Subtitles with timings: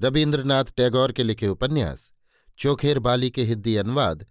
[0.00, 2.12] रविन्द्रनाथ टैगोर के लिखे उपन्यास,
[2.58, 4.26] चोखेर बाली के हिंदी अनुवाद,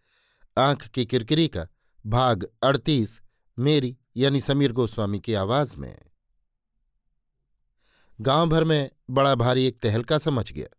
[0.58, 1.67] आँख की किरकिरी का
[2.05, 3.22] भाग अड़तीस,
[3.59, 6.02] मेरी यानी समीर गोस्वामी की आवाज़ में।
[8.22, 10.78] गाँव भर में बड़ा भारी एक तहलका समझ गया।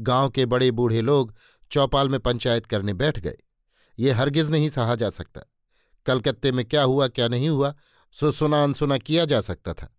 [0.00, 1.34] गाँव के बड़े बूढ़े लोग
[1.70, 3.36] चौपाल में पंचायत करने बैठ गए।
[3.98, 5.40] ये हरगिज नहीं सहा जा सकता।
[6.06, 7.74] कलकत्ते में क्या हुआ, क्या नहीं हुआ,
[8.12, 9.95] सो सुना अनसुना किया जा सकता था।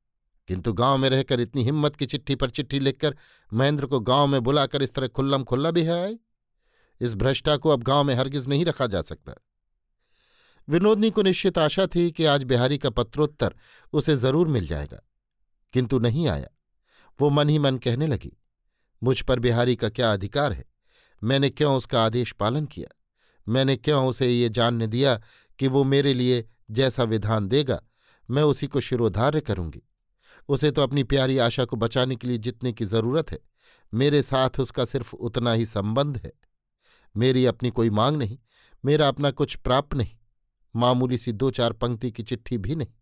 [0.48, 3.16] किंतु गाँव में रहकर इतनी हिम्मत की चिट्ठी पर चिट्ठी लिखकर
[3.52, 6.18] महेंद्र को गाँव में बुलाकर इस तरह खुल्लम खुल्ला भी है आई
[7.02, 9.34] इस भ्रष्टा को अब गाँव में हरगिज नहीं रखा जा सकता।
[10.68, 13.56] विनोदनी को निश्चित आशा थी कि आज बिहारी का पत्रोत्तर
[13.94, 15.02] उसे ज़रूर मिल जाएगा,
[15.74, 16.48] किंतु नहीं आया।
[17.20, 18.32] वो मन ही मन कहने लगी,
[19.02, 20.66] मुझ पर बिहारी का क्या अधिकार है?
[21.22, 22.90] मैंने क्यों उसका आदेश पालन किया?
[23.48, 25.16] मैंने क्यों उसे ये जानने दिया
[25.60, 27.82] कि वो मेरे लिए जैसा विधान देगा,
[28.30, 29.82] मैं उसी को शिरोधार्य करूँगी?
[30.50, 33.40] उसे तो अपनी प्यारी आशा को बचाने के लिए जितने की ज़रूरत है।
[33.94, 36.32] मेरे साथ उसका सिर्फ़ उतना ही संबंध है।
[37.16, 38.38] मेरी अपनी कोई मांग नहीं,
[38.84, 40.16] मेरा अपना कुछ प्राप्त नहीं,
[40.76, 42.94] मामूली सी दो चार पंक्ति की चिट्ठी भी नहीं।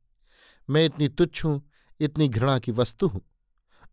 [0.70, 1.62] मैं इतनी तुच्छ हूँ,
[2.00, 3.22] इतनी घृणा की वस्तु हूँ।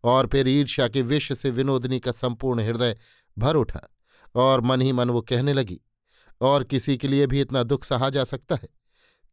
[0.03, 2.97] और फिर ईर्ष्या के विष से विनोदनी का संपूर्ण हृदय
[3.37, 3.81] भर उठा
[4.35, 5.79] और मन ही मन वो कहने लगी,
[6.41, 8.69] और किसी के लिए भी इतना दुख सहा जा सकता है,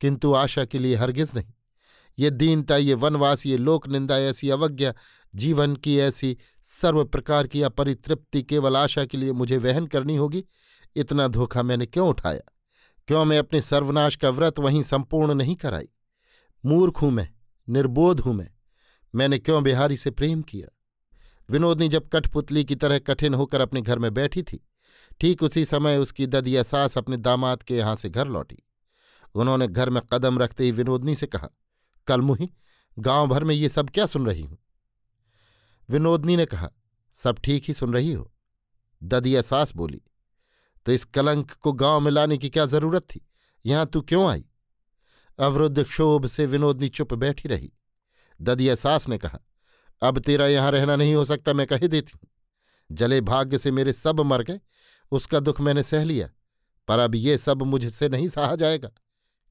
[0.01, 1.53] किंतु आशा के लिए हरगिज नहीं।
[2.21, 4.95] ये दीनता ये वनवास, ये लोक निंदा ऐसी अवज्ञा,
[5.35, 10.45] जीवन की ऐसी सर्व प्रकार की अपरितृप्ति, केवल आशा के लिए मुझे वहन करनी होगी।
[10.97, 12.53] इतना धोखा मैंने क्यों उठाया?
[13.09, 15.89] क्यों मैं अपने सर्वनाश का व्रत वहीं संपूर्ण नहीं कराई?
[16.67, 17.29] मूर्ख हूँ मैं,
[17.69, 18.51] निर्बोध हूँ मैं।
[19.15, 20.77] मैंने क्यों बिहारी से प्रेम किया?
[21.51, 24.67] विनोदनी जब कठपुतली की तरह कठिन होकर अपने घर में बैठी थी,
[25.21, 28.59] ठीक उसी समय उसकी ददिया सास अपने दामाद के यहाँ से घर लौटी।
[29.35, 31.49] उन्होंने घर में कदम रखते ही विनोदनी से कहा
[32.07, 32.51] कलमुही
[32.99, 34.59] गाँव भर में ये सब क्या सुन रही हूँ?
[35.89, 36.71] विनोदनी ने कहा,
[37.17, 38.33] सब ठीक ही सुन रही हो?
[39.03, 40.03] ददिया सास बोली
[40.87, 43.21] तो इस कलंक को गाँव में लाने की क्या ज़रूरत थी?
[43.67, 44.45] यहाँ तू क्यों आई?
[45.39, 47.73] अवरुद्ध क्षोभ से विनोदनी चुप बैठी रही।
[48.41, 49.39] ददिया सास ने कहा,
[50.03, 52.29] अब तेरा यहाँ रहना नहीं हो सकता, मैं कह देती हूँ।
[52.91, 54.61] जले भाग्य से मेरे सब मर गए,
[55.13, 56.29] उसका दुख मैंने सह लिया,
[56.89, 58.91] पर अब ये सब मुझसे नहीं सहा जाएगा।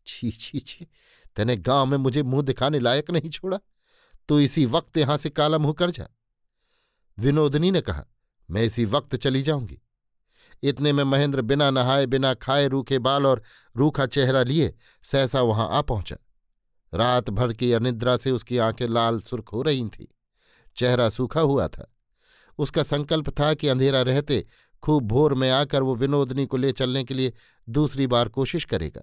[0.08, 0.88] छी छी छी
[1.36, 3.60] तेने गाँव में मुझे मुँह दिखाने लायक नहीं छोड़ा।
[4.30, 6.08] तो इसी वक्त यहाँ से काला मुँह कर जा।
[7.20, 8.06] विनोदनी ने कहा,
[8.50, 9.82] मैं इसी वक्त चली जाऊँगी।
[10.64, 13.44] इतने में महेंद्र बिना नहाए, बिना खाए रूखे बाल और
[13.78, 16.16] रूखा चेहरा लिए सहसा वहाँ आ पहुँचा।
[16.94, 20.06] रात भर की अनिद्रा से उसकी आँखें लाल सुर्ख हो रही थीं।
[20.76, 21.96] चेहरा सूखा हुआ था।
[22.58, 24.48] उसका संकल्प था कि अंधेरा रहते
[24.84, 27.34] खूब भोर में आकर वो विनोदनी को ले चलने के लिए
[27.70, 29.02] दूसरी बार कोशिश करेगा।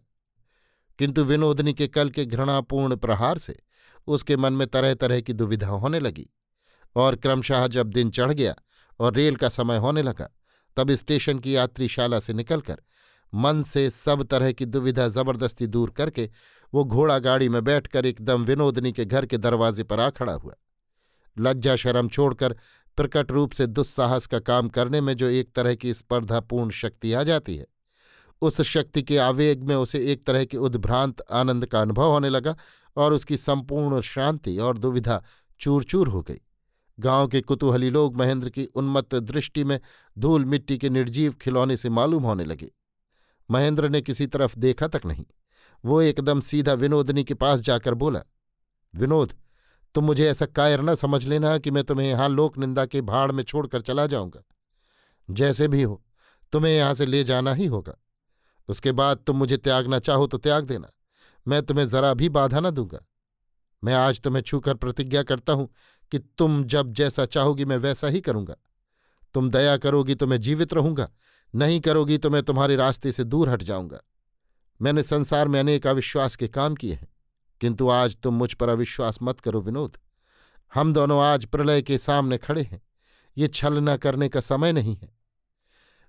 [0.98, 3.58] किंतु विनोदनी के कल के घृणापूर्ण प्रहार से
[4.06, 6.28] उसके मन में तरह तरह की दुविधा होने लगी।
[6.96, 8.54] और क्रमशः जब दिन चढ़ गया
[9.00, 10.28] और रेल का समय होने लगा,
[10.76, 12.76] तब स्टेशन की यात्रीशाला से निकलकर
[13.34, 16.30] मन से सब तरह की दुविधा ज़बरदस्ती दूर करके
[16.74, 20.54] वो घोड़ा गाड़ी में बैठकर एकदम विनोदनी के घर के दरवाजे पर आ खड़ा हुआ।
[21.38, 22.56] लज्जा शर्म छोड़कर
[22.96, 27.22] प्रकट रूप से दुस्साहस का काम करने में जो एक तरह की स्पर्धापूर्ण शक्ति आ
[27.22, 27.66] जाती है
[28.40, 32.56] उस शक्ति के आवेग में उसे एक तरह के उद्भ्रांत आनंद का अनुभव होने लगा
[32.96, 35.24] और उसकी संपूर्ण शांति और दुविधा
[35.60, 36.40] चूर चूर हो गई।
[37.00, 39.80] गाँव के कुतूहली लोग महेंद्र की उन्मत्त दृष्टि में
[40.18, 42.70] धूल मिट्टी के निर्जीव खिलौने से मालूम होने लगे।
[43.50, 45.26] महेंद्र ने किसी तरफ़ देखा तक नहीं।
[45.84, 48.20] वो एकदम सीधा विनोदनी के पास जाकर बोला,
[48.94, 49.32] विनोद,
[49.94, 53.32] तुम मुझे ऐसा कायर न समझ लेना कि मैं तुम्हें यहाँ लोक निंदा के भाड़
[53.32, 54.42] में छोड़कर चला जाऊँगा।
[55.30, 56.04] जैसे भी हो,
[56.52, 57.96] तुम्हें यहाँ से ले जाना ही होगा।
[58.68, 60.90] उसके बाद तुम मुझे त्यागना चाहो तो त्याग देना।
[61.46, 63.04] मैं तुम्हें जरा भी बाधा न दूँगा।
[63.82, 65.68] मैं आज तुम्हें छूकर प्रतिज्ञा करता हूँ
[66.12, 68.56] कि तुम जब जैसा चाहोगी मैं वैसा ही करूँगा।
[69.34, 71.08] तुम दया करोगी तो मैं जीवित रहूँगा,
[71.54, 74.00] नहीं करोगी तो मैं तुम्हारे रास्ते से दूर हट जाऊँगा।
[74.80, 77.08] मैंने संसार में अनेक अविश्वास के काम किए हैं,
[77.60, 79.96] किंतु आज तुम मुझ पर अविश्वास मत करो विनोद।
[80.72, 82.80] हम दोनों आज प्रलय के सामने खड़े हैं,
[83.36, 85.14] ये छल न करने का समय नहीं है।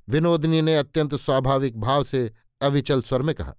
[0.08, 2.32] विनोदनी ने अत्यंत स्वाभाविक भाव से
[2.62, 3.54] अविचल स्वर में कहा,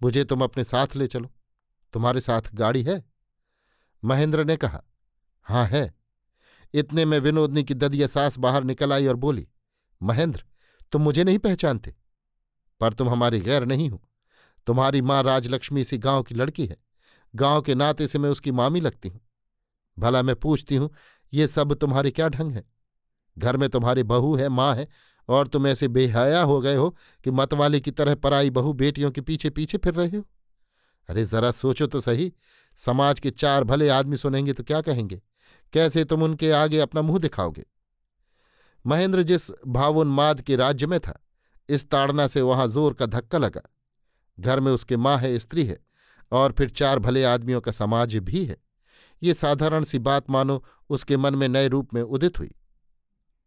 [0.00, 1.30] मुझे तुम अपने साथ ले चलो।
[1.94, 3.02] तुम्हारे साथ गाड़ी है?
[4.02, 4.82] महेंद्र ने कहा
[5.46, 5.94] हाँ है।
[6.74, 9.46] इतने में विनोदनी की ददिया सास बाहर निकल आई और बोली,
[10.00, 10.44] महेंद्र,
[10.92, 11.94] तुम मुझे नहीं पहचानते,
[12.80, 14.02] पर तुम हमारी गैर नहीं हो।
[14.66, 16.76] तुम्हारी माँ राजलक्ष्मी इसी गाँव की लड़की है।
[17.34, 19.20] गाँव के नाते से मैं उसकी मामी लगती हूँ।
[19.96, 20.90] भला मैं पूछती हूँ,
[21.32, 22.64] ये सब तुम्हारे क्या ढंग है?
[23.36, 24.88] घर में तुम्हारी बहू है, माँ है
[25.28, 29.20] और तुम ऐसे बेहया हो गए हो कि मतवाले की तरह पराई बहू बेटियों के
[29.20, 30.24] पीछे पीछे फिर रहे हो।
[31.08, 32.32] अरे जरा सोचो तो सही,
[32.76, 35.22] समाज के चार भले आदमी सुनेंगे तो क्या कहेंगे?
[35.72, 37.64] कैसे तुम उनके आगे अपना मुँह दिखाओगे?
[38.86, 41.26] महेंद्र जिस भावोन्माद के राज्य में था,
[41.68, 43.62] इस ताड़ना से वहाँ ज़ोर का धक्का लगा।
[44.40, 45.78] घर में उसके माँ है, स्त्री है,
[46.32, 48.56] और फिर चार भले आदमियों का समाज भी है।
[49.22, 52.54] ये साधारण सी बात मानो उसके मन में नए रूप में उदित हुई।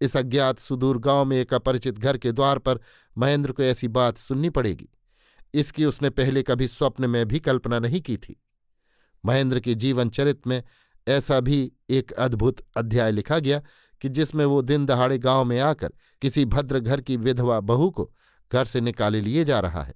[0.02, 2.80] इस अज्ञात सुदूर गाँव में एक अपरिचित घर के द्वार पर
[3.18, 4.90] महेंद्र को ऐसी बात सुननी पड़ेगी।
[5.54, 8.42] इसकी उसने पहले कभी स्वप्न में भी कल्पना नहीं की थी।
[9.26, 10.64] महेंद्र के जीवन चरित में
[11.08, 13.62] ऐसा भी एक अद्भुत अध्याय लिखा गया
[14.02, 18.12] कि जिसमें वो दिन दहाड़े गाँव में आकर किसी भद्र घर की विधवा बहू को
[18.54, 19.94] घर से निकाले लिए जा रहा है।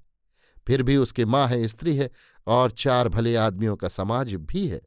[0.67, 2.09] फिर भी उसकी माँ है, स्त्री है
[2.47, 4.81] और चार भले आदमियों का समाज भी है।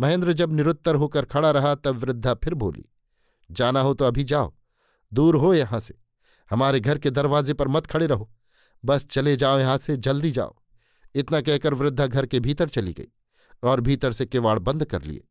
[0.00, 2.84] महेंद्र जब निरुत्तर होकर खड़ा रहा तब वृद्धा फिर बोली
[3.52, 4.54] जाना हो तो अभी जाओ।
[5.12, 5.94] दूर हो यहाँ से।
[6.50, 8.32] हमारे घर के दरवाजे पर मत खड़े रहो।
[8.84, 10.56] बस चले जाओ यहाँ से, जल्दी जाओ।
[11.14, 13.08] इतना कहकर वृद्धा घर के भीतर चली गई
[13.62, 15.28] और भीतर से किवाड़ बंद कर लिए।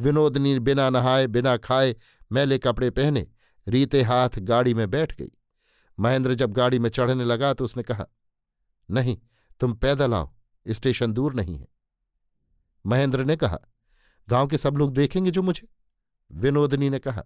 [0.00, 1.96] विनोदनी बिना नहाए, बिना खाए,
[2.32, 3.26] मैले कपड़े पहने,
[3.68, 5.30] रीते हाथ गाड़ी में बैठ गई।
[6.00, 8.06] महेंद्र जब गाड़ी में चढ़ने लगा तो उसने कहा,
[8.90, 9.18] नहीं,
[9.60, 10.34] तुम पैदल आओ,
[10.68, 11.68] स्टेशन दूर नहीं है।
[12.86, 13.58] महेंद्र ने कहा,
[14.28, 15.68] गाँव के सब लोग देखेंगे जो मुझे?
[16.30, 17.22] विनोदनी ने कहा,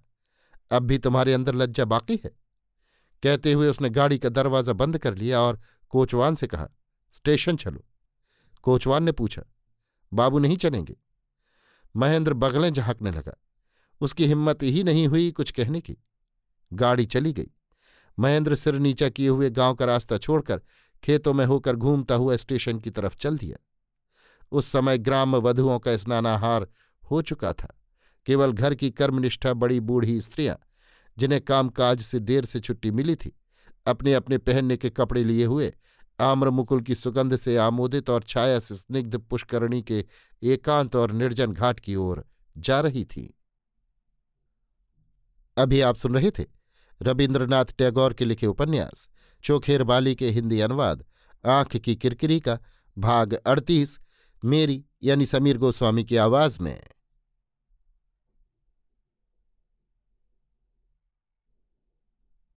[0.70, 2.30] अब भी तुम्हारे अंदर लज्जा बाकी है?
[3.22, 6.68] कहते हुए उसने गाड़ी का दरवाज़ा बंद कर लिया और कोचवान से कहा,
[7.12, 7.84] स्टेशन चलो।
[8.62, 9.42] कोचवान ने पूछा,
[10.12, 10.96] बाबू नहीं चलेंगे?
[11.94, 13.34] महेंद्र बगलें झांकने लगा,
[14.00, 15.96] उसकी हिम्मत ही नहीं हुई कुछ कहने की।
[16.72, 17.50] गाड़ी चली गई।
[18.18, 20.60] महेंद्र सिर नीचा किए हुए गाँव का रास्ता छोड़कर
[21.02, 23.56] खेतों में होकर घूमता हुआ स्टेशन की तरफ़ चल दिया।
[24.52, 26.66] उस समय ग्राम वधुओं का स्नानाहार
[27.02, 27.74] हो चुका था।
[28.26, 30.56] केवल घर की कर्मनिष्ठा बड़ी बूढ़ी स्त्रियाँ,
[31.18, 33.32] जिन्हें कामकाज से देर से छुट्टी मिली थी
[33.86, 35.72] अपने अपने पहनने के कपड़े लिए हुए
[36.20, 40.04] आम्र मुकुल की सुगंध से आमोदित और छाया से स्निग्ध पुष्करणी के
[40.42, 42.24] एकांत और निर्जन घाट की ओर
[42.58, 43.38] जा रही थी।
[45.56, 46.44] अभी आप सुन रहे थे
[47.02, 49.08] रविन्द्रनाथ टैगोर के लिखे उपन्यास,
[49.44, 51.04] चोखेर बाली के हिंदी अनुवाद,
[51.44, 52.58] आँख की किरकिरी का
[52.96, 53.98] भाग अड़तीस,
[54.44, 56.80] मेरी यानी समीर गोस्वामी की आवाज़ में।